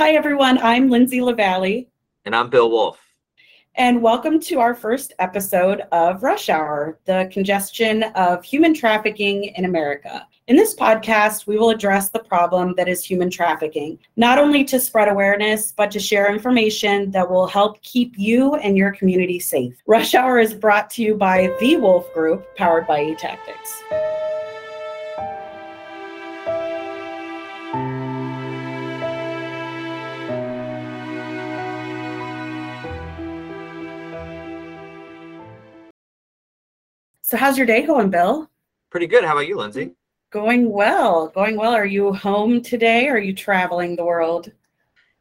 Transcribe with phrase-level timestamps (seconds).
[0.00, 0.56] Hi, everyone.
[0.62, 1.86] I'm Lindsay LaValle.
[2.24, 2.98] And I'm Bill Woolf.
[3.74, 9.66] And welcome to our first episode of Rush Hour, the congestion of human trafficking in
[9.66, 10.26] America.
[10.46, 14.80] In this podcast, we will address the problem that is human trafficking, not only to
[14.80, 19.74] spread awareness, but to share information that will help keep you and your community safe.
[19.86, 23.82] Rush Hour is brought to you by The Woolf Group, powered by eTactics.
[37.30, 38.50] So, how's your day going, Bill?
[38.90, 39.22] Pretty good.
[39.22, 39.92] How about you, Lindsay?
[40.32, 41.28] Going well.
[41.28, 41.70] Going well.
[41.70, 43.06] Are you home today?
[43.06, 44.50] Or are you traveling the world?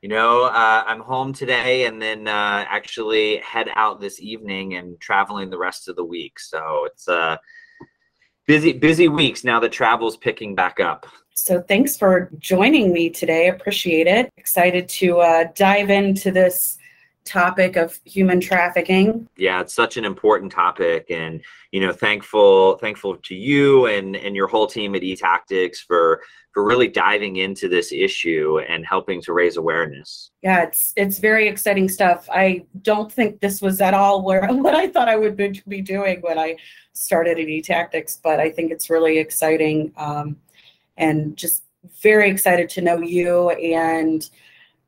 [0.01, 4.99] You know, uh, I'm home today and then uh, actually head out this evening and
[4.99, 6.39] traveling the rest of the week.
[6.39, 7.37] So it's uh,
[8.47, 11.05] busy, busy weeks now that travel's picking back up.
[11.35, 13.49] So thanks for joining me today.
[13.49, 14.31] Appreciate it.
[14.35, 16.78] Excited to uh, dive into this
[17.29, 19.27] topic of human trafficking.
[19.37, 24.35] Yeah, it's such an important topic and you know, thankful thankful to you and and
[24.35, 29.33] your whole team at eTactics for for really diving into this issue and helping to
[29.33, 30.31] raise awareness.
[30.41, 32.27] Yeah, it's it's very exciting stuff.
[32.31, 36.21] I don't think this was at all where what I thought I would be doing
[36.21, 36.57] when I
[36.93, 40.37] started at eTactics, but I think it's really exciting um,
[40.97, 41.63] and just
[42.01, 44.29] very excited to know you and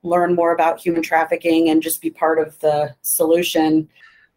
[0.03, 3.87] learn more about human trafficking and just be part of the solution.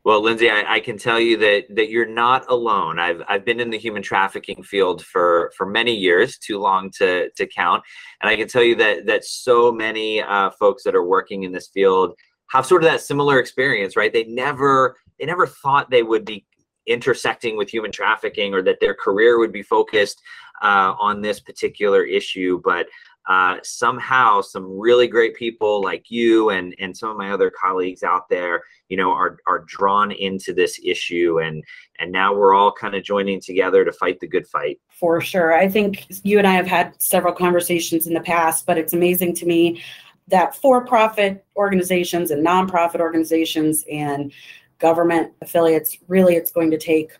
[0.05, 2.98] Well, Lindsay, I, I, can tell you that that you're not alone.
[2.98, 7.31] I've I've been in the human trafficking field for for many years, too long to
[7.31, 7.83] to count,
[8.21, 11.53] and I can tell you that that so many uh, folks that are working in
[11.53, 12.15] this field
[12.51, 14.12] have sort of that similar experience, right?
[14.12, 16.45] They never they never thought they would be
[16.87, 20.21] intersecting with human trafficking or that their career would be focused
[20.62, 22.87] uh, on this particular issue, but
[23.27, 28.03] uh, somehow some really great people like you and and some of my other colleagues
[28.03, 31.64] out there you know are are drawn into this issue and
[31.98, 34.78] and now we're all kind of joining together to fight the good fight.
[34.91, 35.54] For sure.
[35.54, 39.34] I think you and i have had several conversations in the past but it's amazing
[39.37, 39.82] to me
[40.28, 44.32] that for-profit organizations and nonprofit organizations and
[44.78, 47.12] government affiliates really it's going to take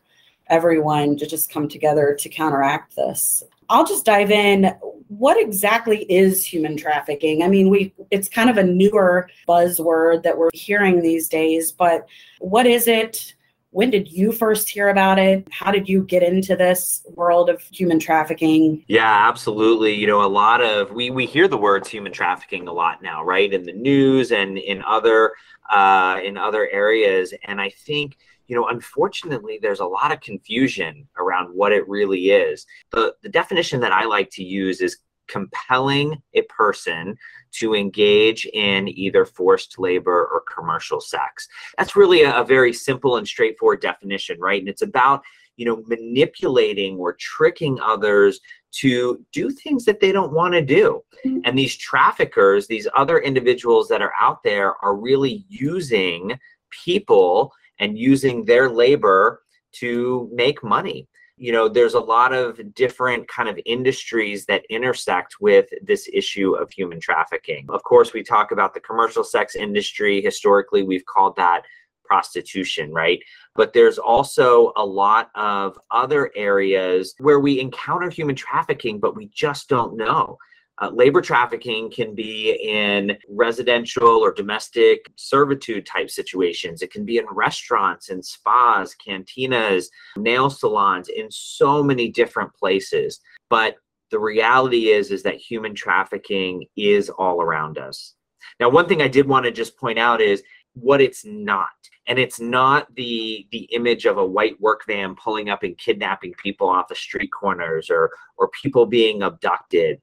[0.49, 4.75] everyone to just come together to counteract this I'll just dive in.
[5.09, 7.43] What exactly is human trafficking?
[7.43, 12.07] I mean, we it's kind of a newer buzzword that we're hearing these days, but
[12.41, 13.35] what is it?
[13.71, 15.49] When did you first hear about it?
[15.51, 18.85] How did you get into this world of human trafficking?
[18.87, 19.93] Yeah, absolutely.
[19.95, 23.25] You know, a lot of we we hear the words human trafficking a lot now,
[23.25, 23.53] right?
[23.53, 25.33] In the news and in other
[25.71, 31.09] uh, in other areas, and I think you know, unfortunately, there's a lot of confusion
[31.19, 32.67] around what it really is.
[32.91, 37.17] The, the definition that I like to use is compelling a person
[37.53, 41.49] to engage in either forced labor or commercial sex.
[41.79, 44.61] That's really a, a very simple and straightforward definition, right?
[44.61, 45.23] And it's about
[45.57, 48.41] you know manipulating or tricking others
[48.73, 51.03] to do things that they don't want to do.
[51.25, 51.41] Mm-hmm.
[51.45, 56.39] And these traffickers, these other individuals that are out there, are really using
[56.71, 59.43] people and using their labor
[59.73, 61.09] to make money.
[61.37, 66.55] You know there's a lot of different kind of industries that intersect with this issue
[66.55, 67.67] of human trafficking.
[67.71, 70.23] Of course we talk about the commercial sex industry.
[70.23, 71.63] Historically we've called that
[72.05, 73.21] prostitution right?
[73.57, 79.27] But there's also a lot of other areas where we encounter human trafficking but we
[79.35, 80.39] just don't know
[80.83, 86.83] uh, labor trafficking can be in residential or domestic servitude type situations.
[86.83, 89.87] It can be in restaurants and spas, cantinas,
[90.17, 93.21] nail salons, in so many different places.
[93.51, 93.77] But
[94.11, 98.15] the reality is is that human trafficking is all around us.
[98.61, 100.43] Now, one thing I did want to just point out is
[100.75, 101.69] what it's not
[102.07, 106.35] and it's not the the image of a white work van pulling up and kidnapping
[106.35, 110.01] people off the street corners or or people being abducted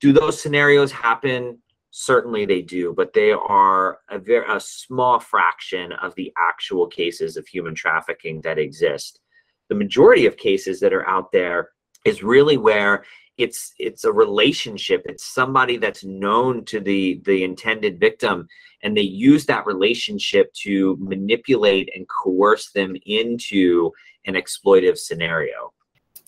[0.00, 1.58] do those scenarios happen?
[1.90, 7.36] Certainly they do, but they are a very a small fraction of the actual cases
[7.36, 9.20] of human trafficking that exist.
[9.68, 11.70] The majority of cases that are out there
[12.04, 13.04] is really where
[13.40, 18.46] it's it's a relationship it's somebody that's known to the the intended victim
[18.82, 23.90] and they use that relationship to manipulate and coerce them into
[24.26, 25.72] an exploitive scenario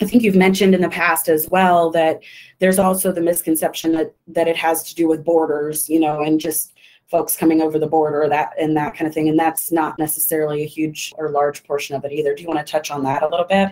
[0.02, 2.22] I think you've mentioned in the past as well that
[2.58, 6.40] there's also the misconception that that it has to do with borders, you know, and
[6.40, 6.72] just
[7.06, 9.28] folks coming over the border that and that kind of thing.
[9.28, 12.34] And that's not necessarily a huge or large portion of it either.
[12.34, 13.70] Do you want to touch on that a little bit?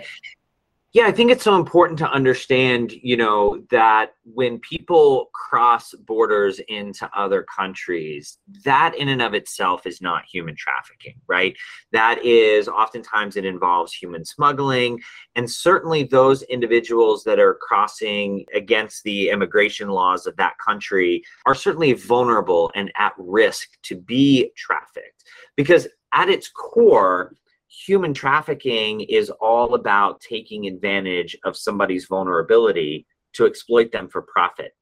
[0.93, 6.61] Yeah, I think it's so important to understand, you know, that when people cross borders
[6.67, 11.57] into other countries, that in and of itself is not human trafficking, right?
[11.93, 15.01] That is oftentimes it involves human smuggling.
[15.37, 21.55] And certainly those individuals that are crossing against the immigration laws of that country are
[21.55, 25.23] certainly vulnerable and at risk to be trafficked.
[25.57, 27.33] Because at its core,
[27.71, 34.75] human trafficking is all about taking advantage of somebody's vulnerability to exploit them for profit.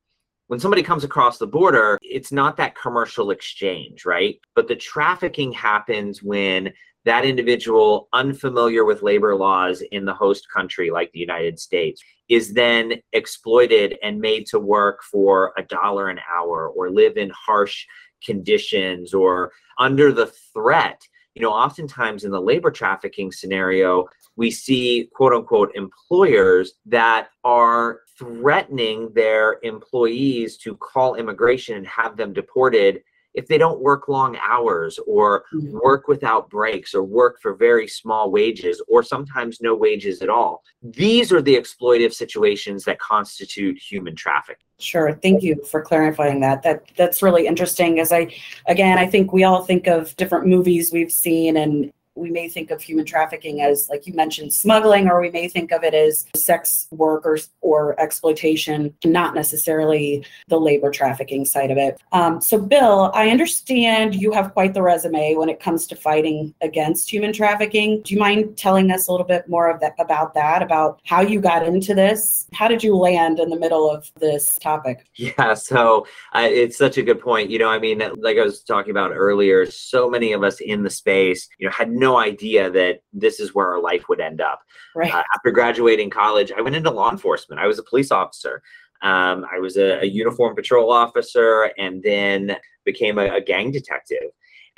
[0.46, 4.40] When somebody comes across the border, it's not that commercial exchange, right?
[4.54, 6.72] But the trafficking happens when
[7.04, 12.54] that individual, unfamiliar with labor laws in the host country like the United States, is
[12.54, 17.84] then exploited and made to work for a dollar an hour or live in harsh
[18.24, 21.00] conditions or under the threat
[21.38, 28.00] you know, oftentimes in the labor trafficking scenario, we see quote unquote employers that are
[28.18, 34.36] threatening their employees to call immigration and have them deported if they don't work long
[34.38, 35.78] hours or mm-hmm.
[35.82, 40.62] work without breaks or work for very small wages or sometimes no wages at all.
[40.82, 44.64] These are the exploitive situations that constitute human trafficking.
[44.80, 45.12] Sure.
[45.22, 46.62] Thank you for clarifying that.
[46.62, 48.32] That that's really interesting as I
[48.66, 52.70] again I think we all think of different movies we've seen and we may think
[52.70, 56.26] of human trafficking as, like you mentioned, smuggling, or we may think of it as
[56.34, 62.00] sex workers or exploitation, not necessarily the labor trafficking side of it.
[62.12, 66.54] Um, so, Bill, I understand you have quite the resume when it comes to fighting
[66.60, 68.02] against human trafficking.
[68.02, 71.20] Do you mind telling us a little bit more of that about that, about how
[71.20, 72.46] you got into this?
[72.52, 75.06] How did you land in the middle of this topic?
[75.14, 77.50] Yeah, so uh, it's such a good point.
[77.50, 80.82] You know, I mean, like I was talking about earlier, so many of us in
[80.82, 82.94] the space, you know, had no no idea that
[83.24, 84.60] this is where our life would end up.
[84.94, 85.12] Right.
[85.12, 87.60] Uh, after graduating college, I went into law enforcement.
[87.60, 88.62] I was a police officer.
[89.02, 94.28] Um, I was a, a uniform patrol officer and then became a, a gang detective.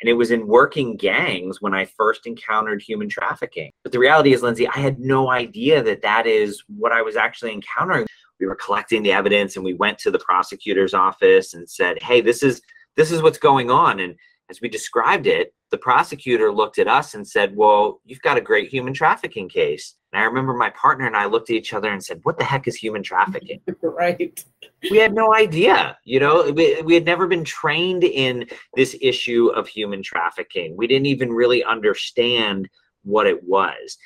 [0.00, 3.71] And it was in working gangs when I first encountered human trafficking.
[3.83, 7.17] But the reality is, Lindsay, I had no idea that that is what I was
[7.17, 8.06] actually encountering.
[8.38, 12.23] We were collecting the evidence and we went to the prosecutor's office and said, hey,
[12.23, 12.62] this is
[12.97, 14.00] this is what's going on.
[14.00, 14.17] And
[14.50, 18.41] as we described it, the prosecutor looked at us and said, Well, you've got a
[18.41, 19.94] great human trafficking case.
[20.12, 22.44] And I remember my partner and I looked at each other and said, What the
[22.44, 23.61] heck is human trafficking?
[23.82, 24.44] right.
[24.91, 25.97] We had no idea.
[26.05, 30.76] You know, we, we had never been trained in this issue of human trafficking.
[30.76, 32.69] We didn't even really understand
[33.05, 33.97] what it was.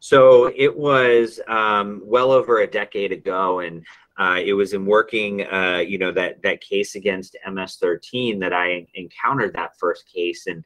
[0.00, 3.84] So it was um, well over a decade ago, and
[4.20, 8.86] uh, it was in working, uh, you know, that that case against MS-13 that I
[8.94, 10.62] encountered that first case, and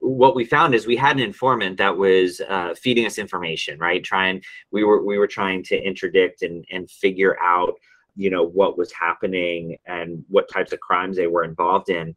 [0.00, 4.04] what we found is we had an informant that was uh, feeding us information, right?
[4.04, 7.74] Trying, we were we were trying to interdict and and figure out,
[8.14, 12.14] you know, what was happening and what types of crimes they were involved in.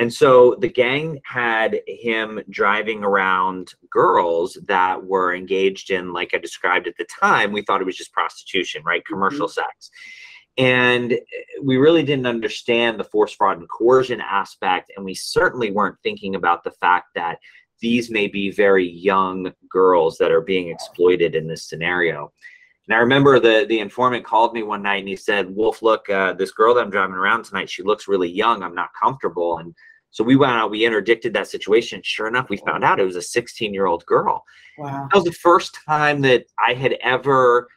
[0.00, 6.38] And so the gang had him driving around girls that were engaged in, like I
[6.38, 9.04] described at the time, we thought it was just prostitution, right?
[9.04, 9.60] Commercial mm-hmm.
[9.60, 9.90] sex.
[10.56, 11.20] And
[11.62, 14.90] we really didn't understand the force, fraud, and coercion aspect.
[14.96, 17.38] And we certainly weren't thinking about the fact that
[17.82, 22.32] these may be very young girls that are being exploited in this scenario.
[22.88, 26.08] And I remember the the informant called me one night and he said, "Woolf, look,
[26.10, 28.62] uh, this girl that I'm driving around tonight, she looks really young.
[28.62, 29.74] I'm not comfortable." And
[30.10, 32.00] so we went out, we interdicted that situation.
[32.02, 34.44] Sure enough, we found out it was a 16 year old girl.
[34.78, 35.08] Wow.
[35.10, 37.68] That was the first time that I had ever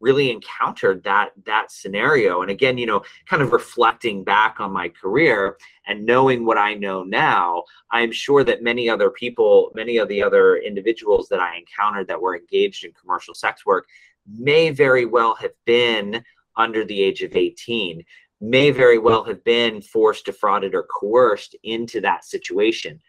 [0.00, 4.88] really encountered that that scenario and again you know kind of reflecting back on my
[4.88, 10.08] career and knowing what i know now i'm sure that many other people many of
[10.08, 13.86] the other individuals that i encountered that were engaged in commercial sex work
[14.26, 16.24] may very well have been
[16.56, 18.02] under the age of 18
[18.40, 23.00] may very well have been forced, defrauded, or coerced into that situation.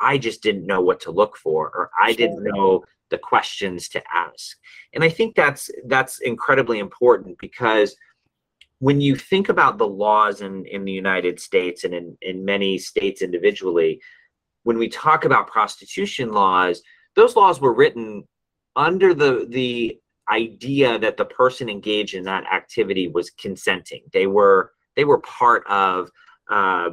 [0.00, 4.02] I just didn't know what to look for, or I didn't know the questions to
[4.12, 4.56] ask.
[4.94, 7.96] And I think that's that's incredibly important because
[8.80, 12.78] when you think about the laws in, in the United States and in, in many
[12.78, 14.00] states individually,
[14.62, 16.80] when we talk about prostitution laws,
[17.16, 18.24] those laws were written
[18.76, 19.98] under the the
[20.30, 24.02] idea that the person engaged in that activity was consenting.
[24.12, 26.10] They were they were part of
[26.50, 26.90] uh,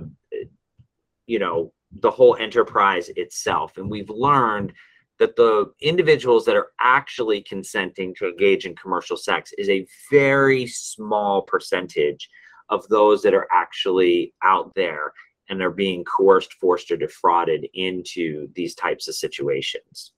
[1.25, 4.71] you know the whole enterprise itself and we've learned
[5.17, 10.67] that the individuals that are actually consenting to engage in commercial sex is a very
[10.67, 12.29] small percentage
[12.69, 15.11] of those that are actually out there
[15.49, 20.11] and are being coerced, forced, or defrauded into these types of situations.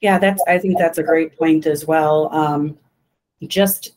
[0.00, 2.28] Yeah, that's I think that's a great point as well.
[2.32, 2.78] Um,
[3.46, 3.92] just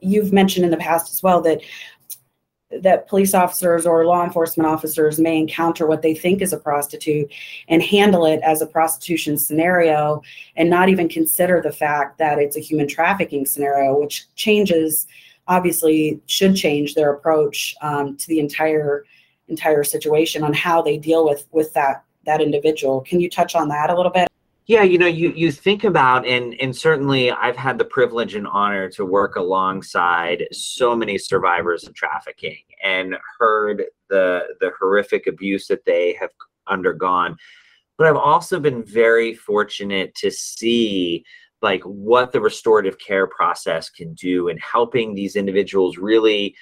[0.00, 1.60] you've mentioned in the past as well that
[2.70, 7.32] that police officers or law enforcement officers may encounter what they think is a prostitute
[7.68, 10.22] and handle it as a prostitution scenario
[10.56, 15.06] and not even consider the fact that it's a human trafficking scenario, which changes,
[15.46, 19.04] obviously, should change their approach um, to the entire
[19.48, 23.00] entire situation on how they deal with with that that individual.
[23.00, 24.27] Can you touch on that a little bit?
[24.68, 28.46] Yeah, you know, you you think about and and certainly I've had the privilege and
[28.46, 35.68] honor to work alongside so many survivors of trafficking and heard the the horrific abuse
[35.68, 36.28] that they have
[36.66, 37.38] undergone.
[37.96, 41.24] But I've also been very fortunate to see
[41.62, 46.54] like what the restorative care process can do in helping these individuals really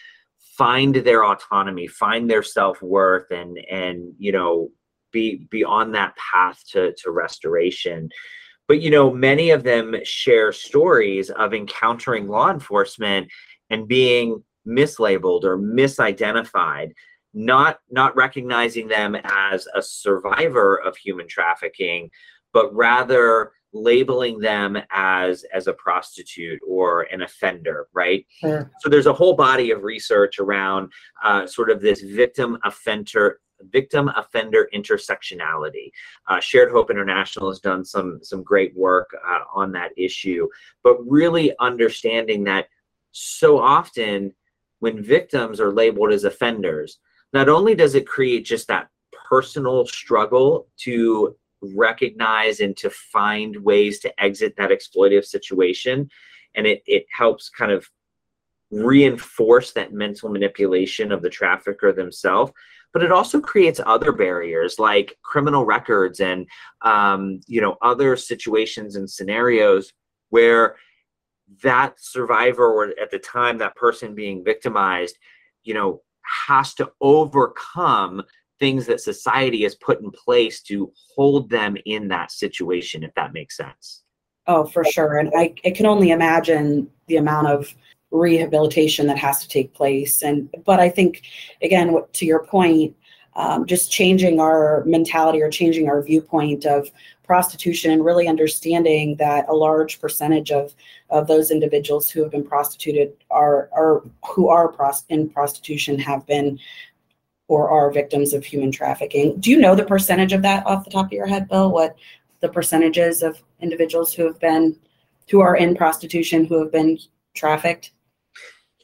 [0.56, 4.70] find their autonomy, find their self-worth and and you know
[5.16, 8.10] be be on that path to to restoration
[8.68, 13.26] but you know many of them share stories of encountering law enforcement
[13.70, 16.90] and being mislabeled or misidentified
[17.32, 22.10] not not recognizing them as a survivor of human trafficking
[22.52, 28.70] but rather labeling them as as a prostitute or an offender right sure.
[28.80, 30.90] so there's a whole body of research around
[31.24, 35.90] uh, sort of this victim offender victim offender intersectionality.
[36.28, 40.48] Uh, Shared Hope International has done some some great work uh, on that issue,
[40.82, 42.68] but really understanding that
[43.12, 44.32] so often
[44.80, 46.98] when victims are labeled as offenders,
[47.32, 48.88] not only does it create just that
[49.28, 51.34] personal struggle to
[51.74, 56.08] recognize and to find ways to exit that exploitative situation,
[56.54, 57.88] and it it helps kind of
[58.70, 62.52] reinforce that mental manipulation of the trafficker themselves
[62.96, 66.46] but it also creates other barriers like criminal records and
[66.80, 69.92] um, you know other situations and scenarios
[70.30, 70.76] where
[71.62, 75.18] that survivor or at the time that person being victimized
[75.62, 76.00] you know
[76.48, 78.22] has to overcome
[78.58, 83.34] things that society has put in place to hold them in that situation if that
[83.34, 84.04] makes sense.
[84.46, 85.18] Oh for sure.
[85.18, 87.74] And i, I can only imagine the amount of
[88.10, 91.22] rehabilitation that has to take place and but i think
[91.62, 92.94] again to your point
[93.34, 96.88] um, just changing our mentality or changing our viewpoint of
[97.26, 100.74] prostitution and really understanding that a large percentage of
[101.10, 104.72] of those individuals who have been prostituted are are who are
[105.08, 106.58] in prostitution have been
[107.48, 109.38] or are victims of human trafficking.
[109.38, 111.70] Do you know the percentage of that off the top of your head, Bill?
[111.70, 111.96] What
[112.40, 114.76] the percentages of individuals who have been
[115.30, 116.98] who are in prostitution who have been
[117.34, 117.92] trafficked?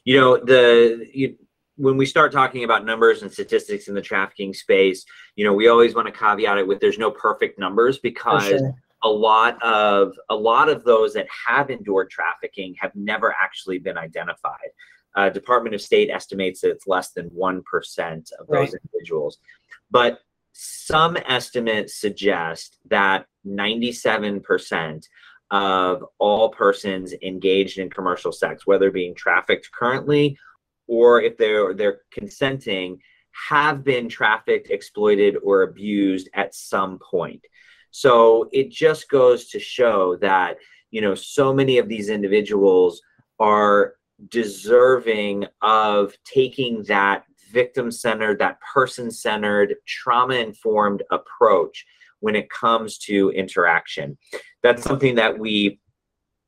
[0.05, 1.37] You know, the you,
[1.75, 5.05] when we start talking about numbers and statistics in the trafficking space,
[5.35, 8.73] you know, we always want to caveat it with there's no perfect numbers because sure.
[9.03, 13.97] a lot of a lot of those that have endured trafficking have never actually been
[13.97, 14.69] identified.
[15.15, 18.81] Uh, Department of State estimates that it's less than one percent of those right.
[18.83, 19.39] individuals,
[19.89, 20.19] but
[20.53, 25.07] some estimates suggest that 97 percent
[25.53, 30.35] of all persons engaged in commercial sex, whether being trafficked currently
[30.87, 32.99] or if they're they're consenting,
[33.49, 37.45] have been trafficked, exploited, or abused at some point.
[37.91, 40.57] So it just goes to show that
[40.89, 42.99] you know so many of these individuals
[43.39, 43.93] are
[44.29, 51.85] deserving of taking that victim centered, that person centered, trauma informed approach
[52.21, 54.17] when it comes to interaction.
[54.63, 55.79] That's something that we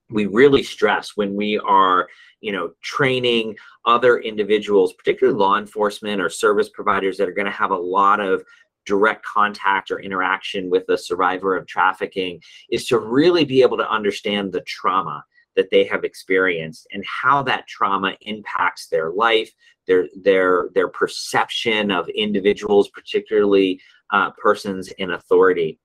[0.10, 2.07] we really stress when we are
[2.41, 3.55] you know training
[3.86, 8.19] other individuals particularly law enforcement or service providers that are going to have a lot
[8.19, 8.43] of
[8.86, 13.89] direct contact or interaction with a survivor of trafficking is to really be able to
[13.89, 15.24] understand the trauma
[15.55, 19.51] that they have experienced and how that trauma impacts their life
[19.88, 23.79] their their their perception of individuals particularly
[24.12, 25.79] uh, persons in authority.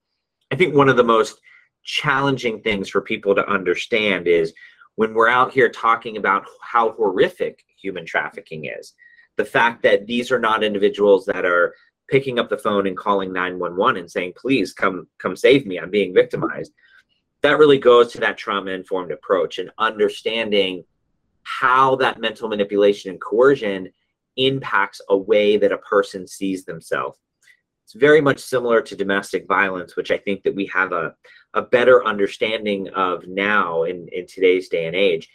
[0.51, 1.41] I think one of the most
[1.85, 4.53] challenging things for people to understand is
[4.97, 8.95] when we're out here talking about how horrific human trafficking is,
[9.37, 11.75] the fact that these are not individuals that are
[12.09, 15.91] picking up the phone and calling 911 and saying, please come come save me, I'm
[15.91, 16.73] being victimized.
[17.43, 20.85] That really goes to that trauma informed approach and understanding
[21.45, 23.89] how that mental manipulation and coercion
[24.37, 27.19] impacts a way that a person sees themselves.
[27.85, 31.15] It's very much similar to domestic violence, which I think that we have a,
[31.55, 35.29] a better understanding of now in, in today's day and age.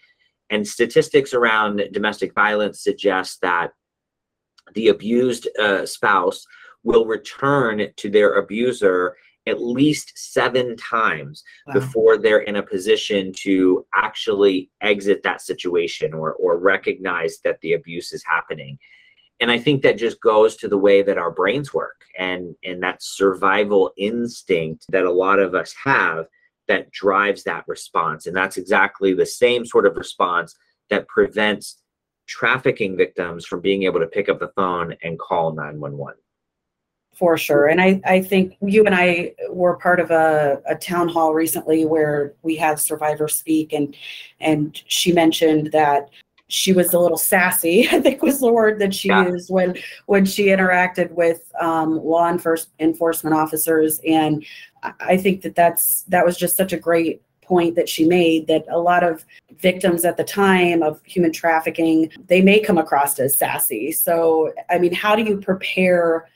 [0.49, 3.71] And statistics around domestic violence suggest that
[4.73, 6.45] the abused uh, spouse
[6.83, 9.15] will return to their abuser
[9.47, 11.73] at least seven times wow.
[11.73, 17.73] before they're in a position to actually exit that situation or, or recognize that the
[17.73, 18.77] abuse is happening.
[19.39, 22.81] And I think that just goes to the way that our brains work and, and
[22.83, 26.27] that survival instinct that a lot of us have
[26.67, 28.27] that drives that response.
[28.27, 30.55] And that's exactly the same sort of response
[30.89, 31.81] that prevents
[32.27, 36.15] trafficking victims from being able to pick up the phone and call 911
[37.15, 41.07] for sure and i i think you and i were part of a, a town
[41.07, 43.95] hall recently where we had survivors speak and
[44.41, 46.09] and she mentioned that
[46.47, 49.27] she was a little sassy i think was the word that she yeah.
[49.27, 49.75] used when
[50.05, 52.29] when she interacted with um, law
[52.79, 54.45] enforcement officers and
[54.99, 58.65] i think that that's that was just such a great point that she made that
[58.69, 59.23] a lot of
[59.59, 64.77] victims at the time of human trafficking they may come across as sassy so i
[64.77, 66.27] mean how do you prepare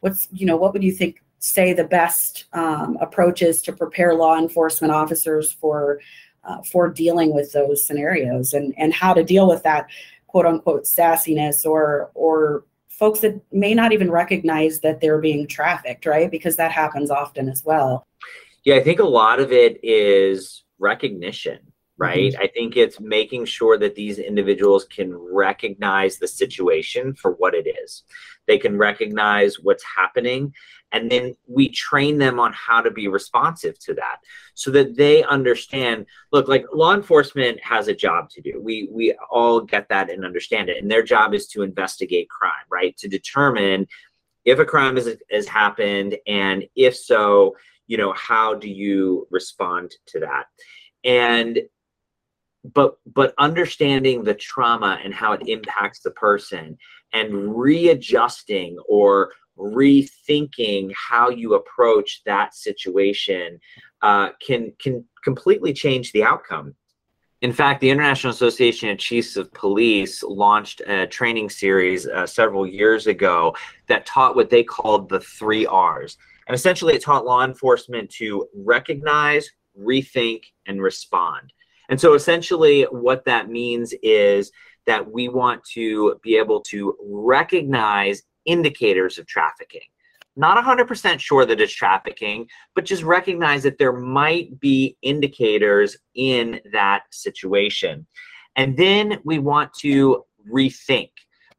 [0.00, 4.38] what's you know what would you think say the best um, approaches to prepare law
[4.38, 5.98] enforcement officers for
[6.44, 9.86] uh, for dealing with those scenarios and and how to deal with that
[10.26, 16.06] quote unquote sassiness or or folks that may not even recognize that they're being trafficked
[16.06, 18.06] right because that happens often as well
[18.64, 21.58] yeah, I think a lot of it is recognition,
[21.96, 22.32] right?
[22.32, 22.42] Mm-hmm.
[22.42, 27.66] I think it's making sure that these individuals can recognize the situation for what it
[27.82, 28.02] is.
[28.46, 30.52] They can recognize what's happening,
[30.92, 34.18] and then we train them on how to be responsive to that
[34.54, 38.60] so that they understand look like law enforcement has a job to do.
[38.60, 42.52] We we all get that and understand it and their job is to investigate crime
[42.70, 42.96] right?
[42.98, 43.86] To determine
[44.44, 47.56] if a crime has, has happened and if so
[47.86, 50.46] you know how do you respond to that?
[51.04, 51.60] And
[52.74, 56.76] but but understanding the trauma and how it impacts the person
[57.12, 63.58] and readjusting or rethinking how you approach that situation
[64.02, 66.74] uh, can can completely change the outcome
[67.42, 72.66] in fact, the International Association of Chiefs of Police launched a training series uh, several
[72.66, 73.56] years ago
[73.88, 76.18] that taught what they called the three R's.
[76.46, 81.52] And essentially, it taught law enforcement to recognize, rethink, and respond.
[81.88, 84.52] And so, essentially, what that means is
[84.84, 89.80] that we want to be able to recognize indicators of trafficking.
[90.36, 96.60] Not 100% sure that it's trafficking, but just recognize that there might be indicators in
[96.72, 98.06] that situation.
[98.56, 101.10] And then we want to rethink,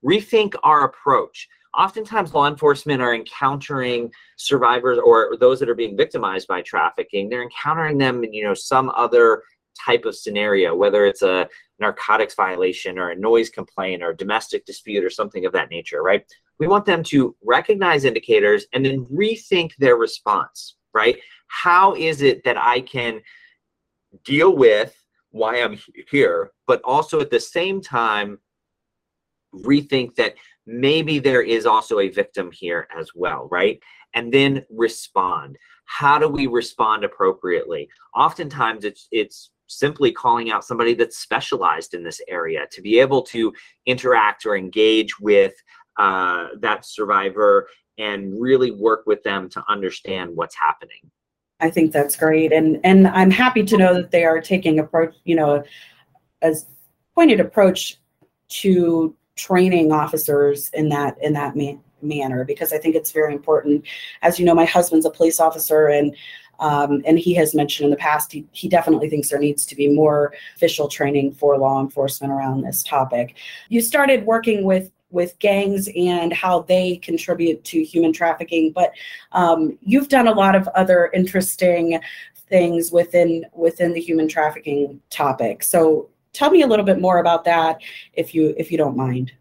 [0.04, 6.48] rethink our approach oftentimes law enforcement are encountering survivors or those that are being victimized
[6.48, 9.44] by trafficking they're encountering them in you know some other
[9.86, 11.48] type of scenario whether it's a
[11.80, 16.04] narcotics violation or a noise complaint or a domestic dispute or something of that nature
[16.04, 16.26] right
[16.62, 22.44] we want them to recognize indicators and then rethink their response right how is it
[22.46, 23.20] that i can
[24.24, 24.96] deal with
[25.32, 25.78] why i'm
[26.10, 28.38] here but also at the same time
[29.54, 33.80] rethink that maybe there is also a victim here as well, right?
[34.14, 35.58] And then respond.
[35.86, 37.90] How do we respond appropriately?
[38.16, 43.22] Oftentimes it's it's simply calling out somebody that's specialized in this area to be able
[43.22, 43.54] to
[43.86, 45.54] interact or engage with
[45.98, 51.10] uh, that survivor and really work with them to understand what's happening.
[51.60, 55.16] I think that's great, and and I'm happy to know that they are taking approach,
[55.26, 55.64] you know,
[56.42, 56.66] as
[57.14, 58.00] pointed approach
[58.50, 63.86] to training officers in that in that ma- manner because I think it's very important.
[64.22, 66.16] As you know, my husband's a police officer and
[66.60, 69.76] um, and he has mentioned in the past he, he definitely thinks there needs to
[69.76, 73.36] be more official training for law enforcement around this topic.
[73.70, 78.92] You started working with with gangs and how they contribute to human trafficking, but
[79.32, 82.00] um, you've done a lot of other interesting
[82.50, 85.64] things within within the human trafficking topic.
[85.64, 87.82] So tell me a little bit more about that
[88.14, 89.32] if you if you don't mind.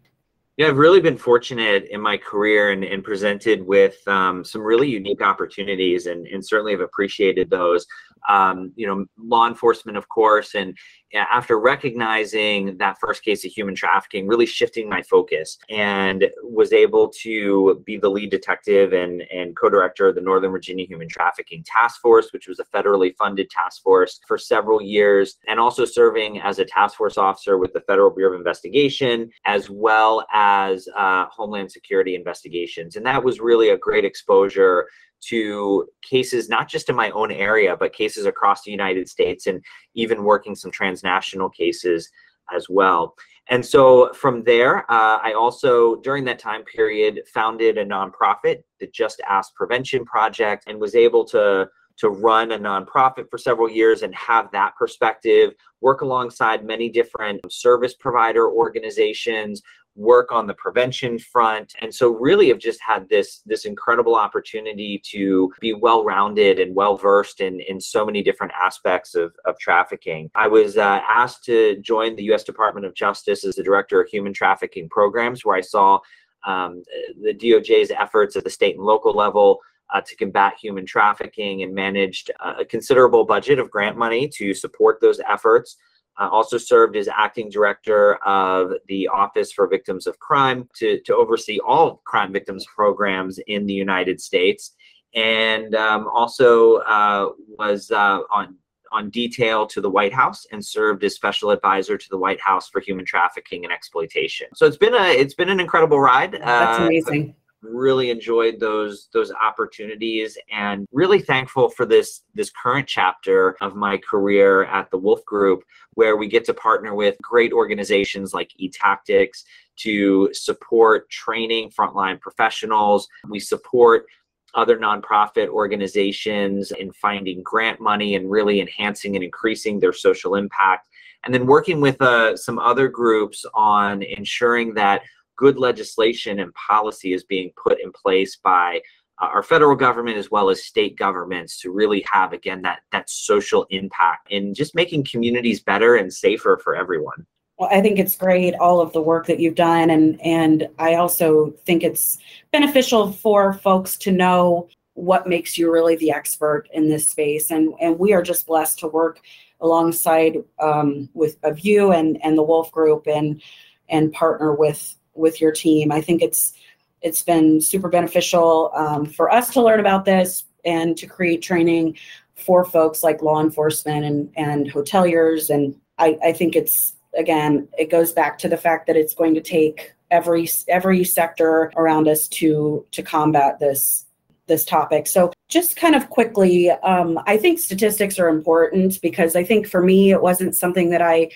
[0.57, 4.89] Yeah i've really been fortunate in my career and, and presented with um, some really
[4.89, 7.85] unique opportunities and, and certainly have appreciated those
[8.29, 10.77] um, you know law enforcement of course and
[11.13, 17.09] after recognizing that first case of human trafficking, really shifting my focus and was able
[17.09, 21.63] to be the lead detective and, and co director of the Northern Virginia Human Trafficking
[21.65, 26.39] Task Force, which was a federally funded task force for several years, and also serving
[26.41, 31.25] as a task force officer with the Federal Bureau of Investigation, as well as uh,
[31.25, 32.95] Homeland Security investigations.
[32.95, 34.87] And that was really a great exposure
[35.29, 39.63] to cases not just in my own area, but cases across the United States and
[39.93, 42.09] even working some transnational cases
[42.53, 43.15] as well.
[43.49, 48.87] And so from there, uh, I also, during that time period, founded a nonprofit, the
[48.87, 54.01] Just Ask Prevention Project, and was able to to run a nonprofit for several years
[54.01, 59.61] and have that perspective, work alongside many different service provider organizations,
[59.95, 61.73] work on the prevention front.
[61.81, 66.75] And so really have just had this this incredible opportunity to be well rounded and
[66.75, 70.29] well versed in in so many different aspects of, of trafficking.
[70.35, 74.07] I was uh, asked to join the u.s department of justice as the director of
[74.07, 75.99] human trafficking programs where i saw
[76.45, 76.83] um,
[77.21, 79.59] the doj's efforts at the state and local level
[79.93, 84.99] uh, to combat human trafficking and managed a considerable budget of grant money to support
[85.01, 85.77] those efforts
[86.19, 91.15] uh, also served as acting director of the Office for Victims of Crime to, to
[91.15, 94.71] oversee all crime victims programs in the United States,
[95.15, 98.55] and um, also uh, was uh, on
[98.93, 102.67] on detail to the White House and served as special advisor to the White House
[102.67, 104.47] for human trafficking and exploitation.
[104.53, 106.33] So it's been a it's been an incredible ride.
[106.33, 112.87] That's uh, amazing really enjoyed those those opportunities and really thankful for this this current
[112.87, 117.53] chapter of my career at the woolf group where we get to partner with great
[117.53, 119.43] organizations like eTactics
[119.77, 123.07] to support training frontline professionals.
[123.29, 124.05] We support
[124.53, 130.87] other nonprofit organizations in finding grant money and really enhancing and increasing their social impact.
[131.23, 135.03] And then working with uh, some other groups on ensuring that
[135.41, 138.79] good legislation and policy is being put in place by
[139.19, 143.09] uh, our federal government as well as state governments to really have again that that
[143.09, 147.25] social impact in just making communities better and safer for everyone.
[147.57, 150.95] Well i think it's great all of the work that you've done and and i
[150.95, 152.19] also think it's
[152.51, 157.73] beneficial for folks to know what makes you really the expert in this space and
[157.79, 159.21] and we are just blessed to work
[159.61, 163.41] alongside um, with of you and and the woolf group and
[163.89, 165.91] and partner with with your team.
[165.91, 166.53] I think it's
[167.01, 171.97] it's been super beneficial um, for us to learn about this and to create training
[172.35, 175.49] for folks like law enforcement and and hoteliers.
[175.49, 179.33] And I, I think it's again, it goes back to the fact that it's going
[179.35, 184.05] to take every every sector around us to to combat this
[184.47, 185.07] this topic.
[185.07, 189.81] So just kind of quickly, um, I think statistics are important because I think for
[189.81, 191.29] me it wasn't something that I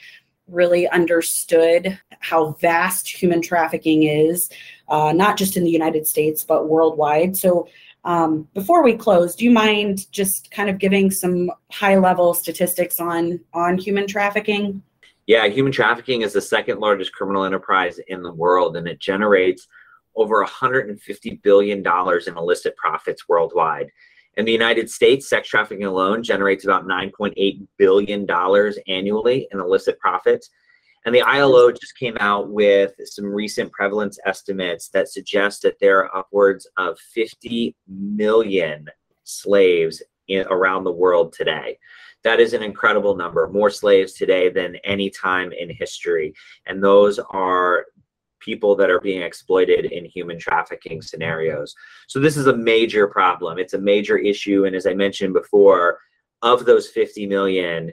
[0.48, 4.50] really understood how vast human trafficking is,
[4.90, 7.36] uh, not just in the United States, but worldwide.
[7.36, 7.68] So,
[8.04, 13.00] um, before we close, do you mind just kind of giving some high level statistics
[13.00, 14.84] on, on human trafficking?
[15.26, 19.68] Yeah, human trafficking is the second largest criminal enterprise in the world, and it generates
[20.16, 23.92] over $150 billion in illicit profits worldwide.
[24.38, 28.30] In the United States, sex trafficking alone generates about $9.8 billion
[28.88, 30.50] annually in illicit profits.
[31.06, 36.00] And the ILO just came out with some recent prevalence estimates that suggest that there
[36.00, 38.88] are upwards of 50 million
[39.24, 41.78] slaves in, around the world today.
[42.24, 46.34] That is an incredible number, more slaves today than any time in history.
[46.66, 47.86] And those are
[48.46, 51.74] people that are being exploited in human trafficking scenarios.
[52.08, 53.58] So this is a major problem.
[53.58, 54.66] It's a major issue.
[54.66, 56.00] And as I mentioned before,
[56.44, 57.92] of those 50 million,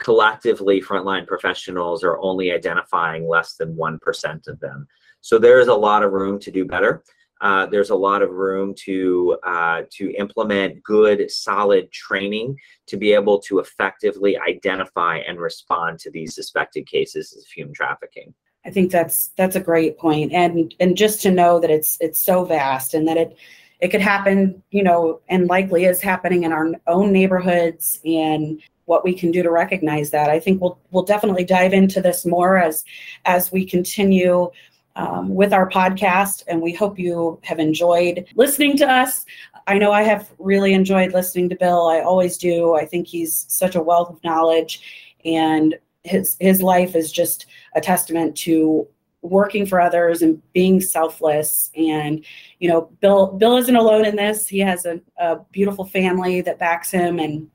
[0.00, 4.88] collectively frontline professionals are only identifying less than 1% of them.
[5.20, 7.04] So there is a lot of room to do better.
[7.42, 13.12] Uh, there's a lot of room to uh, to implement good, solid training to be
[13.12, 18.32] able to effectively identify and respond to these suspected cases of human trafficking.
[18.64, 22.20] I think that's that's a great point, and and just to know that it's it's
[22.20, 23.36] so vast and that it
[23.80, 29.04] it could happen, you know, and likely is happening in our own neighborhoods and what
[29.04, 30.30] we can do to recognize that.
[30.30, 32.84] I think we'll we'll definitely dive into this more as
[33.24, 34.50] as we continue
[34.94, 39.26] um, with our podcast, and we hope you have enjoyed listening to us.
[39.66, 41.88] I know I have really enjoyed listening to Bill.
[41.88, 42.74] I always do.
[42.74, 47.80] I think he's such a wealth of knowledge, and his his life is just a
[47.80, 48.86] testament to
[49.22, 51.70] working for others and being selfless.
[51.76, 52.24] And
[52.58, 54.48] you know bill bill isn't alone in this.
[54.48, 57.18] He has a, a beautiful family that backs him.
[57.18, 57.48] And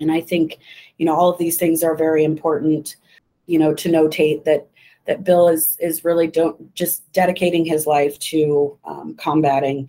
[0.00, 0.58] and i think
[0.98, 2.96] you know all of these things are very important
[3.46, 4.66] you know to notate that
[5.06, 9.88] that bill is is really don't just dedicating his life to um, combating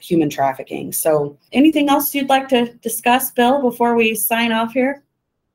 [0.00, 0.92] human trafficking.
[0.92, 5.02] So anything else you'd like to discuss bill before we sign off here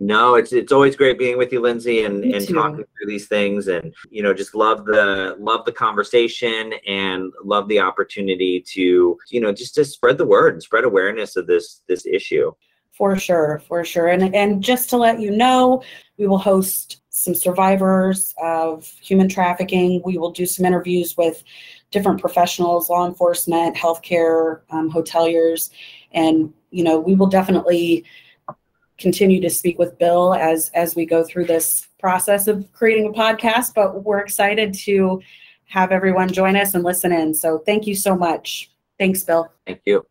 [0.02, 3.68] no, it's it's always great being with you, Lindsay, and, and talking through these things,
[3.68, 9.40] and you know, just love the love the conversation and love the opportunity to you
[9.40, 12.52] know just to spread the word and spread awareness of this this issue.
[12.98, 15.84] For sure, for sure, and and just to let you know,
[16.18, 20.02] we will host some survivors of human trafficking.
[20.04, 21.44] We will do some interviews with
[21.92, 25.70] different professionals, law enforcement, healthcare, um, hoteliers,
[26.12, 28.04] and you know we will definitely
[29.02, 33.12] continue to speak with Bill as as we go through this process of creating a
[33.12, 33.74] podcast.
[33.74, 35.22] But we're excited to
[35.66, 37.34] have everyone join us and listen in.
[37.34, 38.72] So thank you so much.
[39.00, 39.52] Thanks, Bill.
[39.66, 40.11] Thank you.